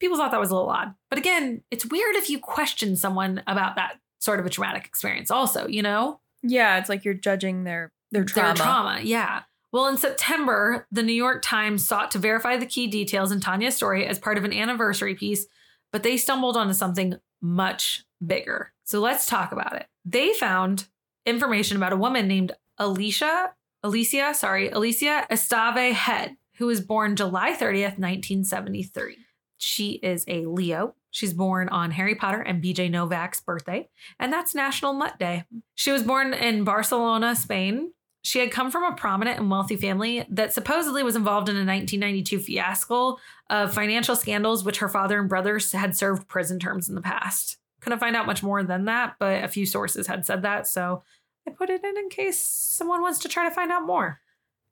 [0.00, 0.94] People thought that was a little odd.
[1.10, 5.30] But again, it's weird if you question someone about that sort of a traumatic experience,
[5.30, 6.20] also, you know?
[6.42, 8.54] Yeah, it's like you're judging their their trauma.
[8.54, 9.42] Their trauma, yeah.
[9.72, 13.76] Well, in September, the New York Times sought to verify the key details in Tania's
[13.76, 15.46] story as part of an anniversary piece,
[15.92, 18.72] but they stumbled onto something much bigger.
[18.84, 19.86] So let's talk about it.
[20.04, 20.88] They found
[21.24, 27.52] information about a woman named Alicia, Alicia, sorry, Alicia Esteve Head, who was born July
[27.52, 29.16] 30th, 1973.
[29.60, 30.94] She is a Leo.
[31.10, 35.44] She's born on Harry Potter and BJ Novak's birthday, and that's National Mutt Day.
[35.74, 37.92] She was born in Barcelona, Spain.
[38.22, 41.60] She had come from a prominent and wealthy family that supposedly was involved in a
[41.60, 43.18] 1992 fiasco
[43.50, 47.58] of financial scandals, which her father and brothers had served prison terms in the past.
[47.80, 50.66] Couldn't find out much more than that, but a few sources had said that.
[50.66, 51.02] So
[51.46, 54.20] I put it in in case someone wants to try to find out more.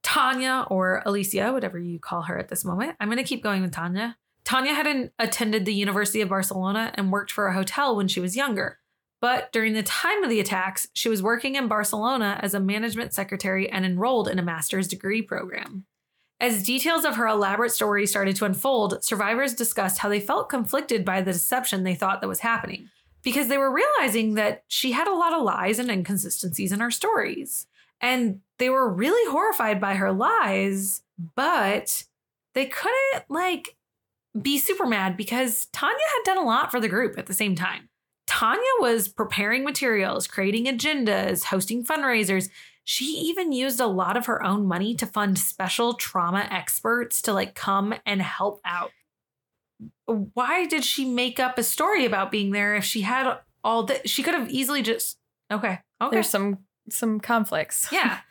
[0.03, 3.63] Tania, or Alicia, whatever you call her at this moment, I'm going to keep going
[3.63, 4.17] with Tania.
[4.49, 8.35] Tania had attended the University of Barcelona and worked for a hotel when she was
[8.35, 8.79] younger.
[9.21, 13.13] But during the time of the attacks, she was working in Barcelona as a management
[13.13, 15.85] secretary and enrolled in a master's degree program.
[16.41, 21.05] As details of her elaborate story started to unfold, survivors discussed how they felt conflicted
[21.05, 22.89] by the deception they thought that was happening
[23.23, 26.91] because they were realizing that she had a lot of lies and inconsistencies in her
[26.91, 27.67] stories.
[28.01, 31.03] And they were really horrified by her lies,
[31.35, 32.05] but
[32.55, 33.75] they couldn't like
[34.41, 37.55] be super mad because Tania had done a lot for the group at the same
[37.55, 37.89] time.
[38.27, 42.51] Tania was preparing materials, creating agendas, hosting fundraisers.
[42.85, 47.33] She even used a lot of her own money to fund special trauma experts to
[47.33, 48.91] like come and help out.
[50.07, 54.09] Why did she make up a story about being there if she had all that?
[54.09, 55.19] She could have easily just
[55.51, 55.81] okay.
[56.01, 56.17] Okay.
[56.17, 56.59] There's some
[56.91, 57.89] some conflicts.
[57.91, 58.21] yeah.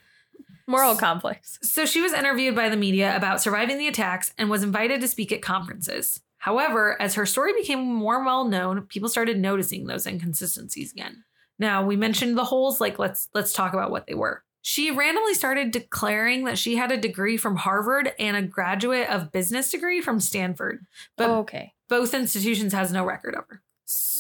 [0.68, 1.60] Moral conflicts.
[1.62, 5.08] So she was interviewed by the media about surviving the attacks and was invited to
[5.08, 6.22] speak at conferences.
[6.40, 11.24] However, as her story became more well known, people started noticing those inconsistencies again.
[11.58, 14.44] Now, we mentioned the holes, like let's let's talk about what they were.
[14.62, 19.32] She randomly started declaring that she had a degree from Harvard and a graduate of
[19.32, 21.74] business degree from Stanford, but oh, okay.
[21.88, 23.62] both institutions has no record of her.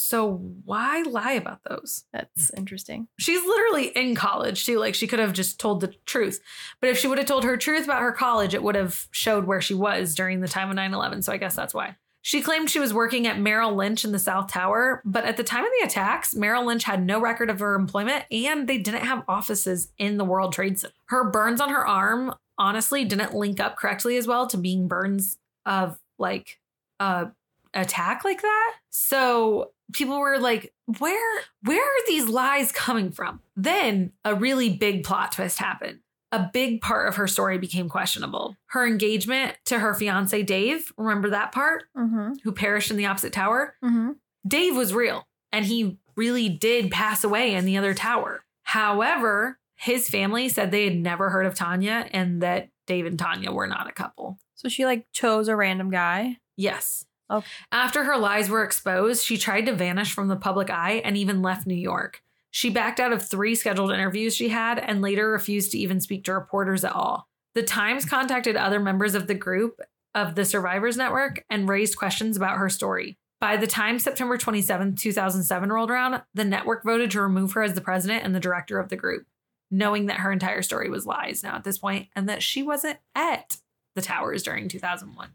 [0.08, 2.06] So why lie about those?
[2.14, 3.10] That's interesting.
[3.20, 4.80] She's literally in college too.
[4.80, 6.40] Like she could have just told the truth.
[6.80, 9.44] But if she would have told her truth about her college, it would have showed
[9.44, 11.24] where she was during the time of 9 11.
[11.24, 11.98] So I guess that's why.
[12.22, 15.44] She claimed she was working at Merrill Lynch in the South Tower, but at the
[15.44, 19.04] time of the attacks, Merrill Lynch had no record of her employment and they didn't
[19.04, 20.94] have offices in the World Trade Center.
[21.08, 25.38] Her burns on her arm honestly didn't link up correctly as well to being burns
[25.66, 26.60] of like
[27.02, 27.28] a
[27.74, 28.76] attack like that.
[28.90, 33.42] So people were like, where where are these lies coming from?
[33.56, 36.00] Then a really big plot twist happened.
[36.32, 38.58] A big part of her story became questionable.
[38.68, 41.84] Her engagement to her fiance Dave, remember that part?
[41.96, 42.34] Mm-hmm.
[42.44, 43.76] Who perished in the opposite tower?
[43.84, 44.12] Mm-hmm.
[44.46, 48.44] Dave was real and he really did pass away in the other tower.
[48.64, 53.52] However, his family said they had never heard of Tania and that Dave and Tania
[53.52, 54.38] were not a couple.
[54.56, 56.38] So she like chose a random guy.
[56.58, 57.06] Yes.
[57.30, 57.48] Okay.
[57.72, 61.42] After her lies were exposed, she tried to vanish from the public eye and even
[61.42, 62.22] left New York.
[62.52, 66.24] She backed out of three scheduled interviews she had and later refused to even speak
[66.24, 67.28] to reporters at all.
[67.54, 69.82] The Times contacted other members of the group
[70.16, 73.18] of the Survivors Network and raised questions about her story.
[73.40, 77.74] By the time September 27, 2007 rolled around, the network voted to remove her as
[77.74, 79.28] the president and the director of the group,
[79.70, 82.98] knowing that her entire story was lies now at this point and that she wasn't
[83.14, 83.58] at
[83.94, 85.30] the towers during 2001.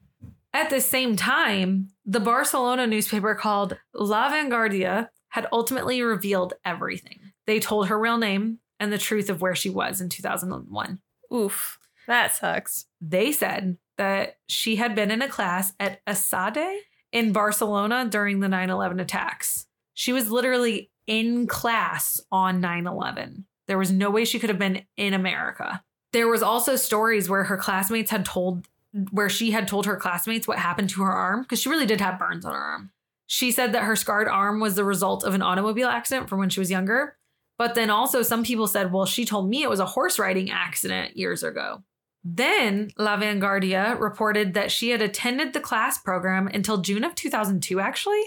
[0.55, 7.33] At the same time, the Barcelona newspaper called La Vanguardia had ultimately revealed everything.
[7.47, 11.01] They told her real name and the truth of where she was in 2001.
[11.33, 11.79] Oof.
[12.07, 12.87] That sucks.
[13.01, 16.81] They said that she had been in a class at ESADE
[17.13, 19.67] in Barcelona during the 9 11 attacks.
[19.95, 23.47] She was literally in class on 9 11.
[23.69, 25.83] There was no way she could have been in America.
[26.13, 28.67] There was also stories where her classmates had told
[29.11, 32.01] where she had told her classmates what happened to her arm because she really did
[32.01, 32.91] have burns on her arm.
[33.27, 36.51] She said that her scarred arm was the result of an automobile accident from when
[36.51, 37.17] she was younger.
[37.57, 40.51] But then also some people said, well, she told me it was a horse riding
[40.51, 41.83] accident years ago.
[42.25, 47.81] Then La Vanguardia reported that she had attended the class program until June of 2002,
[47.81, 48.23] actually.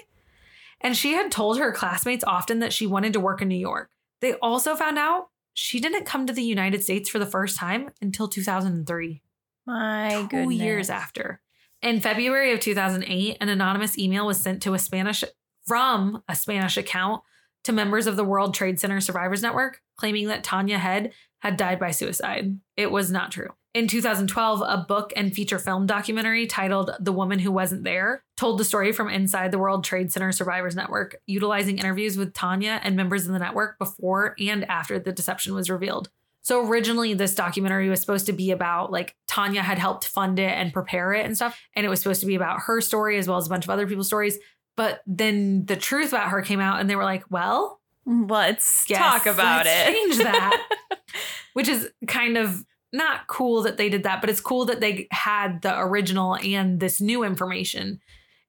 [0.81, 3.89] And she had told her classmates often that she wanted to work in New York.
[4.21, 7.91] They also found out she didn't come to the United States for the first time
[8.01, 9.21] until 2003,
[9.65, 10.59] My two goodness.
[10.59, 11.41] years after.
[11.81, 15.23] In February of 2008, an anonymous email was sent to a Spanish
[15.65, 17.21] from a Spanish account
[17.63, 21.79] to members of the World Trade Center Survivors Network, claiming that Tania Head had died
[21.79, 22.59] by suicide.
[22.77, 23.49] It was not true.
[23.73, 28.57] In 2012, a book and feature film documentary titled The Woman Who Wasn't There told
[28.57, 32.95] the story from inside the World Trade Center Survivors Network, utilizing interviews with Tania and
[32.95, 36.09] members of the network before and after the deception was revealed.
[36.45, 40.51] So originally this documentary was supposed to be about like Tania had helped fund it
[40.51, 43.27] and prepare it and stuff and it was supposed to be about her story as
[43.27, 44.37] well as a bunch of other people's stories,
[44.77, 49.25] but then the truth about her came out and they were like, "Well, Let's talk
[49.25, 49.93] about let's it.
[49.93, 50.69] Change that."
[51.53, 55.07] Which is kind of not cool that they did that, but it's cool that they
[55.09, 58.01] had the original and this new information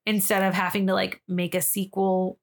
[0.05, 2.39] instead of having to like make a sequel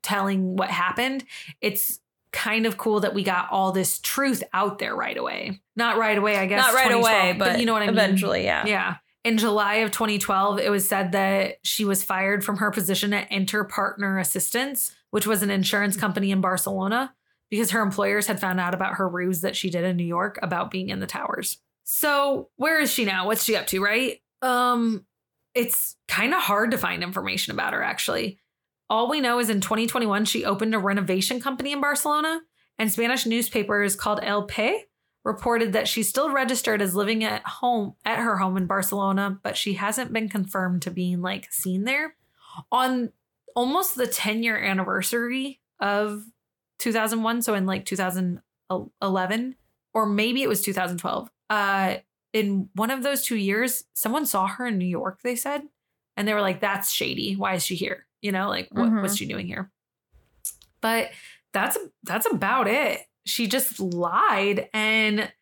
[0.00, 1.24] telling what happened.
[1.60, 2.00] It's
[2.36, 5.58] kind of cool that we got all this truth out there right away.
[5.74, 6.60] Not right away, I guess.
[6.60, 7.94] Not right away, 2012, but you know what I mean.
[7.94, 8.66] eventually, yeah.
[8.66, 8.96] Yeah.
[9.24, 13.30] In July of 2012, it was said that she was fired from her position at
[13.30, 17.14] Interpartner Assistance, which was an insurance company in Barcelona,
[17.50, 20.38] because her employers had found out about her ruse that she did in New York
[20.42, 21.56] about being in the towers.
[21.84, 23.26] So, where is she now?
[23.26, 24.20] What's she up to, right?
[24.42, 25.06] Um
[25.54, 28.38] it's kind of hard to find information about her actually.
[28.88, 32.42] All we know is in 2021 she opened a renovation company in Barcelona,
[32.78, 34.82] and Spanish newspapers called El Pe
[35.24, 39.56] reported that she's still registered as living at home at her home in Barcelona, but
[39.56, 42.14] she hasn't been confirmed to being like seen there.
[42.70, 43.10] On
[43.56, 46.24] almost the 10 year anniversary of
[46.78, 49.56] 2001, so in like 2011
[49.94, 51.28] or maybe it was 2012.
[51.50, 51.96] Uh
[52.32, 55.62] in one of those 2 years, someone saw her in New York, they said,
[56.16, 57.34] and they were like that's shady.
[57.34, 58.05] Why is she here?
[58.22, 59.02] You know, like what Mhm.
[59.02, 59.70] what's she doing here?
[60.80, 61.10] But
[61.52, 63.00] that's that's about it.
[63.24, 65.32] She just lied and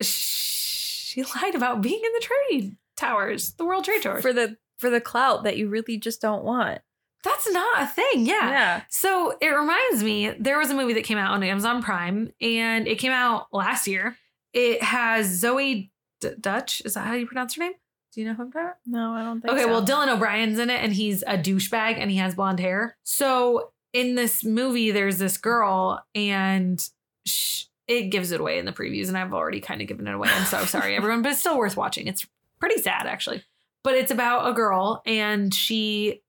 [0.00, 4.22] she lied about being in the trade towers, the World Trade Towers.
[4.22, 6.80] For the for the clout that you really just don't want.
[7.22, 8.26] That's not a thing.
[8.26, 8.50] Yeah.
[8.50, 8.82] Yeah.
[8.88, 12.88] So it reminds me, there was a movie that came out on Amazon Prime and
[12.88, 14.16] it came out last year.
[14.52, 16.82] It has Zoe D- Dutch.
[16.84, 17.74] Is that how you pronounce her name?
[18.14, 18.76] Do you know who I'm talking about?
[18.86, 19.68] No, I don't think Okay, so.
[19.68, 22.96] well, Dylan O'Brien's in it and he's a douchebag and he has blonde hair.
[23.04, 26.86] So in this movie, there's this girl and
[27.26, 29.08] sh- it gives it away in the previews.
[29.08, 30.28] And I've already kind of given it away.
[30.30, 32.06] I'm so sorry, everyone, but it's still worth watching.
[32.06, 32.26] It's
[32.60, 33.42] pretty sad, actually.
[33.82, 36.22] But it's about a girl and she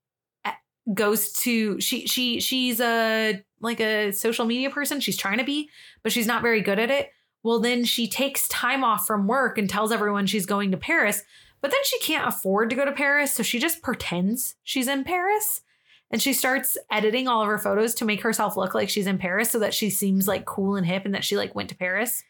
[0.44, 0.50] uh,
[0.92, 5.70] goes to she she she's a like a social media person she's trying to be
[6.02, 7.10] but she's not very good at it
[7.44, 11.22] well then she takes time off from work and tells everyone she's going to paris
[11.64, 15.02] but then she can't afford to go to Paris, so she just pretends she's in
[15.02, 15.62] Paris.
[16.10, 19.16] And she starts editing all of her photos to make herself look like she's in
[19.16, 21.74] Paris so that she seems like cool and hip and that she like went to
[21.74, 22.22] Paris.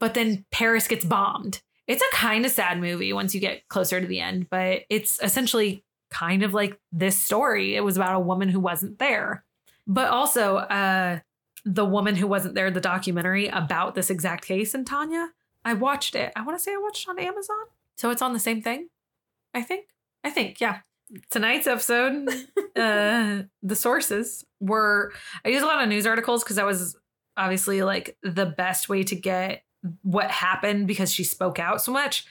[0.00, 1.60] But then Paris gets bombed.
[1.86, 5.22] It's a kind of sad movie once you get closer to the end, but it's
[5.22, 7.76] essentially kind of like this story.
[7.76, 9.44] It was about a woman who wasn't there.
[9.86, 11.18] But also, uh
[11.66, 15.28] the woman who wasn't there, the documentary about this exact case in Tania.
[15.62, 16.32] I watched it.
[16.34, 17.66] I want to say I watched it on Amazon.
[17.98, 18.88] So it's on the same thing,
[19.52, 19.86] I think.
[20.22, 20.78] I think, yeah.
[21.30, 22.28] Tonight's episode,
[22.76, 25.12] uh, the sources were
[25.44, 26.96] I use a lot of news articles because that was
[27.36, 29.62] obviously like the best way to get
[30.02, 32.24] what happened because she spoke out so much.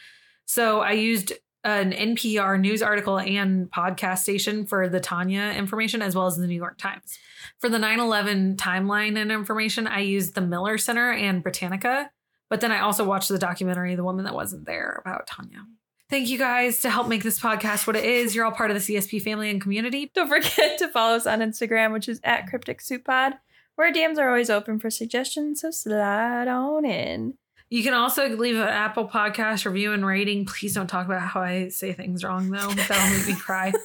[0.45, 6.15] So I used an NPR news article and podcast station for the Tania information as
[6.15, 7.17] well as the New York Times.
[7.59, 12.09] For the 9 11 timeline and information, I used the Miller Center and Britannica.
[12.49, 15.65] But then I also watched the documentary, The Woman That Wasn't There, about Tania.
[16.09, 18.33] Thank you guys to help make this podcast what it is.
[18.33, 20.09] You're all part of the CSP family and community.
[20.13, 23.33] Don't forget to follow us on Instagram, which is at Cryptic Soup Pod,
[23.75, 27.33] where DMs are always open for suggestions, so slide on in.
[27.69, 30.45] You can also leave an Apple podcast review and rating.
[30.45, 32.69] Please don't talk about how I say things wrong though.
[32.69, 33.73] That'll make me cry.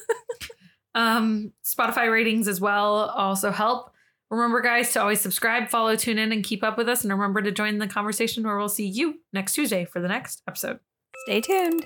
[0.95, 3.92] Um, Spotify ratings as well also help.
[4.33, 7.03] Remember, guys, to always subscribe, follow, tune in, and keep up with us.
[7.03, 10.41] And remember to join the conversation where we'll see you next Tuesday for the next
[10.47, 10.79] episode.
[11.25, 11.85] Stay tuned.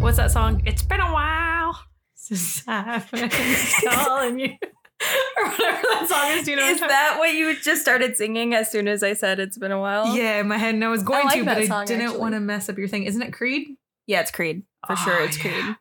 [0.00, 0.60] What's that song?
[0.66, 1.78] It's been a while
[2.16, 3.30] since I've been
[3.84, 4.56] calling you.
[5.36, 6.44] Or whatever that song is.
[6.44, 9.02] Do you know what Is I'm that what you just started singing as soon as
[9.02, 10.16] I said it's been a while?
[10.16, 12.18] Yeah, in my head, and I was going like to, that but I didn't actually.
[12.20, 13.04] want to mess up your thing.
[13.04, 13.76] Isn't it Creed?
[14.06, 14.62] Yeah, it's Creed.
[14.86, 15.50] For sure, Oh, it's yeah.
[15.62, 15.76] Creed.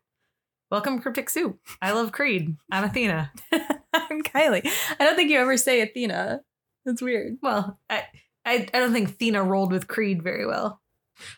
[0.72, 1.58] Welcome, Cryptic Soup.
[1.82, 2.58] I love Creed.
[2.72, 3.32] I'm Athena.
[3.94, 4.68] I'm Kylee.
[5.00, 6.42] I don't think you ever say Athena.
[6.86, 7.38] That's weird.
[7.42, 8.04] Well, I,
[8.46, 10.82] I, I don't think Athena rolled with Creed very well.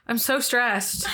[0.07, 1.07] I'm so stressed.